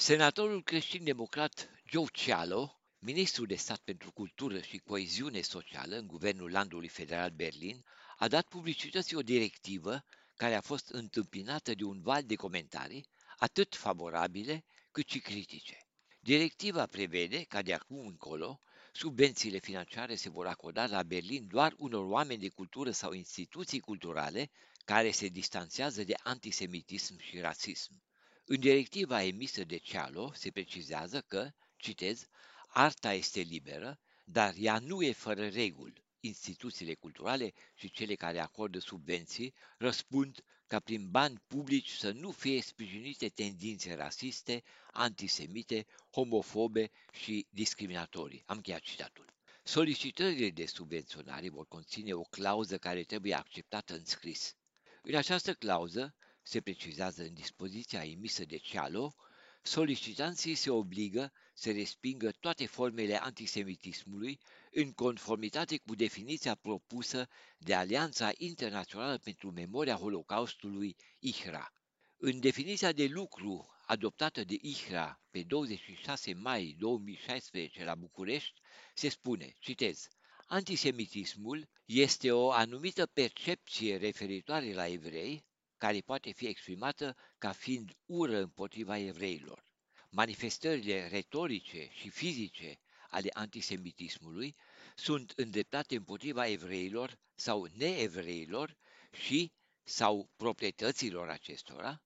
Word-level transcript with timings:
Senatorul 0.00 0.62
creștin-democrat 0.62 1.70
Joe 1.90 2.04
Cialo, 2.12 2.80
ministru 2.98 3.46
de 3.46 3.54
stat 3.54 3.78
pentru 3.78 4.12
cultură 4.12 4.60
și 4.60 4.78
coeziune 4.78 5.40
socială 5.40 5.96
în 5.96 6.06
guvernul 6.06 6.50
landului 6.50 6.88
federal 6.88 7.30
Berlin, 7.30 7.84
a 8.16 8.28
dat 8.28 8.48
publicității 8.48 9.16
o 9.16 9.22
directivă 9.22 10.04
care 10.36 10.54
a 10.54 10.60
fost 10.60 10.88
întâmpinată 10.88 11.74
de 11.74 11.84
un 11.84 12.00
val 12.02 12.22
de 12.22 12.34
comentarii, 12.34 13.08
atât 13.36 13.74
favorabile 13.74 14.64
cât 14.90 15.08
și 15.08 15.18
critice. 15.18 15.86
Directiva 16.20 16.86
prevede 16.86 17.42
ca 17.42 17.62
de 17.62 17.74
acum 17.74 18.06
încolo 18.06 18.60
subvențiile 18.92 19.58
financiare 19.58 20.14
se 20.14 20.30
vor 20.30 20.46
acorda 20.46 20.86
la 20.86 21.02
Berlin 21.02 21.46
doar 21.46 21.74
unor 21.76 22.04
oameni 22.04 22.40
de 22.40 22.48
cultură 22.48 22.90
sau 22.90 23.12
instituții 23.12 23.80
culturale 23.80 24.50
care 24.84 25.10
se 25.10 25.28
distanțează 25.28 26.04
de 26.04 26.14
antisemitism 26.22 27.18
și 27.20 27.40
rasism. 27.40 28.02
În 28.50 28.60
directiva 28.60 29.22
emisă 29.22 29.64
de 29.64 29.76
Cealo 29.76 30.32
se 30.34 30.50
precizează 30.50 31.20
că, 31.20 31.50
citez, 31.76 32.26
arta 32.68 33.12
este 33.12 33.40
liberă, 33.40 33.98
dar 34.24 34.54
ea 34.58 34.78
nu 34.78 35.02
e 35.02 35.12
fără 35.12 35.48
reguli. 35.48 36.02
Instituțiile 36.20 36.94
culturale 36.94 37.52
și 37.74 37.90
cele 37.90 38.14
care 38.14 38.38
acordă 38.38 38.78
subvenții 38.78 39.54
răspund 39.78 40.44
ca 40.66 40.80
prin 40.80 41.10
bani 41.10 41.42
publici 41.46 41.90
să 41.90 42.10
nu 42.10 42.30
fie 42.30 42.60
sprijinite 42.62 43.28
tendințe 43.28 43.94
rasiste, 43.94 44.62
antisemite, 44.92 45.86
homofobe 46.12 46.90
și 47.12 47.46
discriminatorii. 47.50 48.42
Am 48.46 48.56
încheiat 48.56 48.80
citatul. 48.80 49.32
Solicitările 49.62 50.50
de 50.50 50.66
subvenționare 50.66 51.48
vor 51.48 51.66
conține 51.66 52.12
o 52.12 52.22
clauză 52.22 52.78
care 52.78 53.02
trebuie 53.02 53.34
acceptată 53.34 53.94
în 53.94 54.04
scris. 54.04 54.56
În 55.02 55.14
această 55.14 55.54
clauză 55.54 56.14
se 56.48 56.60
precizează 56.60 57.22
în 57.22 57.34
dispoziția 57.34 58.04
emisă 58.04 58.44
de 58.44 58.56
Cealo, 58.56 59.14
solicitanții 59.62 60.54
se 60.54 60.70
obligă 60.70 61.32
să 61.54 61.72
respingă 61.72 62.30
toate 62.30 62.66
formele 62.66 63.22
antisemitismului 63.22 64.40
în 64.70 64.92
conformitate 64.92 65.78
cu 65.78 65.94
definiția 65.94 66.54
propusă 66.54 67.28
de 67.58 67.74
Alianța 67.74 68.30
Internațională 68.36 69.18
pentru 69.18 69.50
Memoria 69.50 69.94
Holocaustului 69.94 70.96
IHRA. 71.18 71.72
În 72.16 72.40
definiția 72.40 72.92
de 72.92 73.06
lucru 73.06 73.68
adoptată 73.86 74.44
de 74.44 74.58
IHRA 74.60 75.20
pe 75.30 75.42
26 75.42 76.34
mai 76.34 76.76
2016 76.78 77.84
la 77.84 77.94
București, 77.94 78.60
se 78.94 79.08
spune, 79.08 79.54
citez, 79.58 80.08
Antisemitismul 80.46 81.68
este 81.84 82.32
o 82.32 82.50
anumită 82.50 83.06
percepție 83.06 83.96
referitoare 83.96 84.72
la 84.72 84.86
evrei 84.86 85.46
care 85.78 86.00
poate 86.00 86.32
fi 86.32 86.46
exprimată 86.46 87.16
ca 87.38 87.52
fiind 87.52 87.96
ură 88.06 88.38
împotriva 88.38 88.98
evreilor. 88.98 89.64
Manifestările 90.10 91.08
retorice 91.08 91.88
și 91.90 92.08
fizice 92.08 92.78
ale 93.08 93.28
antisemitismului 93.32 94.56
sunt 94.94 95.32
îndreptate 95.36 95.96
împotriva 95.96 96.46
evreilor 96.48 97.18
sau 97.34 97.68
neevreilor 97.76 98.76
și 99.12 99.52
sau 99.82 100.30
proprietăților 100.36 101.28
acestora, 101.28 102.02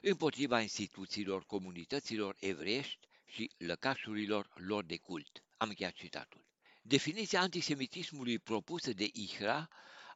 împotriva 0.00 0.60
instituțiilor 0.60 1.44
comunităților 1.44 2.36
evreiești 2.40 3.08
și 3.24 3.50
lăcașurilor 3.58 4.48
lor 4.54 4.84
de 4.84 4.96
cult. 4.96 5.42
Am 5.56 5.68
încheiat 5.68 5.92
citatul. 5.92 6.44
Definiția 6.82 7.40
antisemitismului 7.40 8.38
propusă 8.38 8.92
de 8.92 9.08
IHRA 9.12 9.68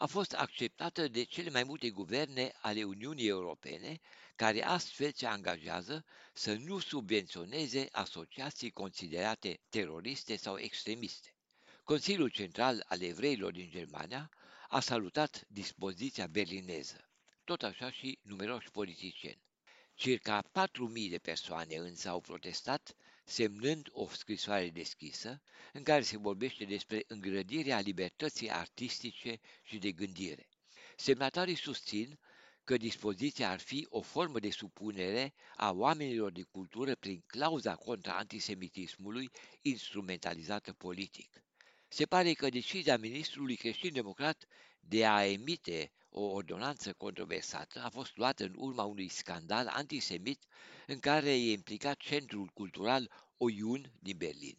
a 0.00 0.06
fost 0.06 0.32
acceptată 0.32 1.08
de 1.08 1.22
cele 1.22 1.50
mai 1.50 1.62
multe 1.64 1.90
guverne 1.90 2.52
ale 2.60 2.84
Uniunii 2.84 3.26
Europene, 3.26 4.00
care 4.36 4.64
astfel 4.64 5.12
se 5.12 5.26
angajează 5.26 6.04
să 6.32 6.54
nu 6.54 6.78
subvenționeze 6.78 7.88
asociații 7.92 8.70
considerate 8.70 9.60
teroriste 9.68 10.36
sau 10.36 10.58
extremiste. 10.58 11.34
Consiliul 11.84 12.28
Central 12.28 12.84
al 12.88 13.02
Evreilor 13.02 13.52
din 13.52 13.70
Germania 13.70 14.30
a 14.68 14.80
salutat 14.80 15.44
dispoziția 15.48 16.26
berlineză, 16.26 17.08
tot 17.44 17.62
așa 17.62 17.90
și 17.90 18.18
numeroși 18.22 18.70
politicieni. 18.70 19.42
Circa 19.94 20.42
4.000 20.42 21.08
de 21.10 21.18
persoane 21.18 21.76
însă 21.76 22.08
au 22.08 22.20
protestat 22.20 22.94
semnând 23.28 23.88
o 23.92 24.08
scrisoare 24.08 24.70
deschisă 24.70 25.42
în 25.72 25.82
care 25.82 26.02
se 26.02 26.16
vorbește 26.18 26.64
despre 26.64 27.04
îngrădirea 27.06 27.80
libertății 27.80 28.50
artistice 28.50 29.40
și 29.62 29.78
de 29.78 29.92
gândire. 29.92 30.48
Semnatarii 30.96 31.54
susțin 31.54 32.18
că 32.64 32.76
dispoziția 32.76 33.50
ar 33.50 33.60
fi 33.60 33.86
o 33.88 34.00
formă 34.00 34.38
de 34.38 34.50
supunere 34.50 35.34
a 35.56 35.72
oamenilor 35.72 36.32
de 36.32 36.42
cultură 36.42 36.94
prin 36.94 37.22
clauza 37.26 37.74
contra 37.74 38.12
antisemitismului 38.16 39.30
instrumentalizată 39.62 40.72
politic. 40.72 41.42
Se 41.88 42.06
pare 42.06 42.32
că 42.32 42.48
decizia 42.48 42.96
ministrului 42.96 43.56
creștin-democrat 43.56 44.46
de 44.80 45.06
a 45.06 45.24
emite 45.24 45.92
o 46.10 46.20
ordonanță 46.20 46.92
controversată 46.92 47.82
a 47.82 47.88
fost 47.88 48.16
luată 48.16 48.44
în 48.44 48.54
urma 48.56 48.82
unui 48.84 49.08
scandal 49.08 49.66
antisemit 49.66 50.44
în 50.86 50.98
care 50.98 51.30
e 51.30 51.52
implicat 51.52 51.96
Centrul 51.96 52.46
Cultural 52.46 53.10
Oyun 53.36 53.92
din 54.00 54.16
Berlin. 54.16 54.58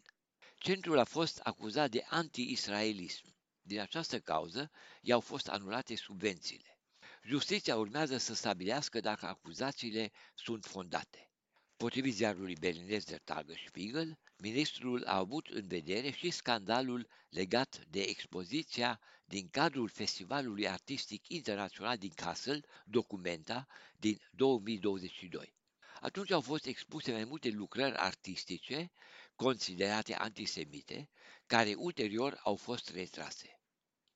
Centrul 0.58 0.98
a 0.98 1.04
fost 1.04 1.38
acuzat 1.38 1.90
de 1.90 2.04
anti-israelism. 2.08 3.34
Din 3.62 3.80
această 3.80 4.20
cauză 4.20 4.70
i-au 5.00 5.20
fost 5.20 5.48
anulate 5.48 5.94
subvențiile. 5.96 6.78
Justiția 7.22 7.76
urmează 7.76 8.16
să 8.16 8.34
stabilească 8.34 9.00
dacă 9.00 9.26
acuzațiile 9.26 10.12
sunt 10.34 10.64
fondate. 10.64 11.29
Potrivit 11.80 12.14
ziarului 12.14 12.56
berlinez 12.60 13.04
de 13.04 13.20
Tagesspiegel, 13.24 14.18
ministrul 14.36 15.04
a 15.04 15.16
avut 15.16 15.46
în 15.46 15.66
vedere 15.66 16.10
și 16.10 16.30
scandalul 16.30 17.08
legat 17.28 17.84
de 17.88 18.00
expoziția 18.00 19.00
din 19.24 19.48
cadrul 19.48 19.88
Festivalului 19.88 20.68
Artistic 20.68 21.28
Internațional 21.28 21.96
din 21.96 22.12
Kassel, 22.14 22.64
Documenta, 22.84 23.66
din 23.96 24.20
2022. 24.30 25.54
Atunci 26.00 26.30
au 26.30 26.40
fost 26.40 26.66
expuse 26.66 27.12
mai 27.12 27.24
multe 27.24 27.48
lucrări 27.48 27.96
artistice 27.96 28.92
considerate 29.34 30.14
antisemite, 30.14 31.08
care 31.46 31.74
ulterior 31.76 32.40
au 32.42 32.56
fost 32.56 32.90
retrase. 32.90 33.59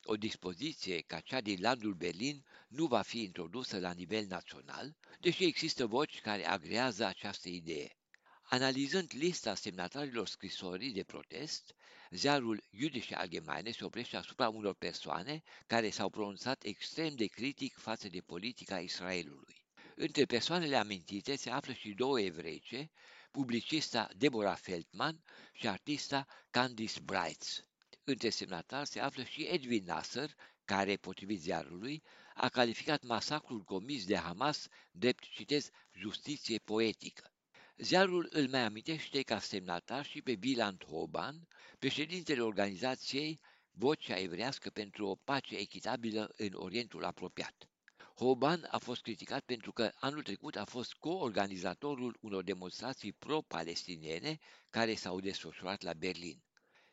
O 0.06 0.16
dispoziție 0.16 1.00
ca 1.00 1.20
cea 1.20 1.40
din 1.40 1.60
landul 1.60 1.94
Berlin 1.94 2.44
nu 2.68 2.86
va 2.86 3.02
fi 3.02 3.22
introdusă 3.22 3.78
la 3.78 3.92
nivel 3.92 4.26
național, 4.26 4.96
deși 5.20 5.44
există 5.44 5.86
voci 5.86 6.20
care 6.20 6.46
agrează 6.46 7.04
această 7.04 7.48
idee. 7.48 7.96
Analizând 8.42 9.10
lista 9.14 9.54
semnatarilor 9.54 10.28
scrisorii 10.28 10.92
de 10.92 11.02
protest, 11.02 11.74
ziarul 12.10 12.62
Jüdische 12.70 13.14
Allgemeine 13.14 13.70
se 13.70 13.84
oprește 13.84 14.16
asupra 14.16 14.48
unor 14.48 14.74
persoane 14.74 15.42
care 15.66 15.90
s-au 15.90 16.10
pronunțat 16.10 16.62
extrem 16.62 17.14
de 17.14 17.26
critic 17.26 17.76
față 17.76 18.08
de 18.08 18.20
politica 18.20 18.78
Israelului. 18.78 19.64
Între 19.94 20.24
persoanele 20.24 20.76
amintite 20.76 21.36
se 21.36 21.50
află 21.50 21.72
și 21.72 21.92
două 21.92 22.20
evreice, 22.20 22.90
publicista 23.30 24.08
Deborah 24.16 24.58
Feldman 24.60 25.24
și 25.52 25.68
artista 25.68 26.26
Candice 26.50 27.00
Brights. 27.00 27.64
Între 28.06 28.30
semnatari 28.30 28.88
se 28.88 29.00
află 29.00 29.22
și 29.22 29.42
Edwin 29.42 29.84
Nasser, 29.84 30.34
care, 30.64 30.96
potrivit 30.96 31.40
ziarului, 31.40 32.02
a 32.34 32.48
calificat 32.48 33.02
masacrul 33.02 33.62
comis 33.62 34.04
de 34.04 34.16
Hamas 34.16 34.68
drept, 34.90 35.22
citez, 35.22 35.70
justiție 35.92 36.58
poetică. 36.58 37.32
Ziarul 37.76 38.28
îl 38.30 38.48
mai 38.48 38.60
amintește 38.60 39.22
ca 39.22 39.38
semnatar 39.38 40.04
și 40.04 40.22
pe 40.22 40.36
Biland 40.36 40.84
Hoban, 40.84 41.48
președintele 41.78 42.40
organizației 42.40 43.40
Vocea 43.70 44.18
Evrească 44.18 44.70
pentru 44.70 45.06
o 45.06 45.14
pace 45.14 45.56
echitabilă 45.56 46.32
în 46.36 46.50
Orientul 46.52 47.04
apropiat. 47.04 47.68
Hoban 48.14 48.68
a 48.70 48.78
fost 48.78 49.02
criticat 49.02 49.44
pentru 49.44 49.72
că 49.72 49.92
anul 49.94 50.22
trecut 50.22 50.56
a 50.56 50.64
fost 50.64 50.94
co-organizatorul 50.94 52.18
unor 52.20 52.42
demonstrații 52.42 53.12
pro-palestiniene 53.12 54.38
care 54.70 54.94
s-au 54.94 55.20
desfășurat 55.20 55.82
la 55.82 55.92
Berlin. 55.92 56.42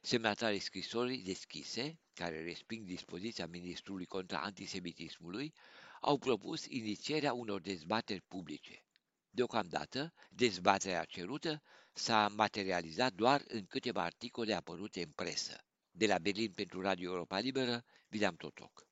Semnatarii 0.04 0.60
scrisorii 0.60 1.24
deschise, 1.24 2.00
care 2.14 2.44
resping 2.44 2.86
dispoziția 2.86 3.48
ministrului 3.48 4.06
contra 4.06 4.40
antisemitismului, 4.40 5.54
au 6.02 6.18
propus 6.18 6.66
inițierea 6.66 7.34
unor 7.34 7.62
dezbateri 7.62 8.22
publice. 8.22 8.86
Deocamdată, 9.30 10.14
dezbaterea 10.30 11.04
cerută 11.04 11.62
s-a 11.94 12.28
materializat 12.28 13.14
doar 13.14 13.44
în 13.48 13.66
câteva 13.66 14.04
articole 14.04 14.54
apărute 14.54 15.02
în 15.02 15.12
presă. 15.12 15.66
De 15.92 16.08
la 16.08 16.18
Berlin 16.18 16.52
pentru 16.52 16.82
Radio 16.82 17.12
Europa 17.12 17.40
Liberă, 17.40 17.86
Vileam 18.08 18.36
Totoc. 18.36 18.91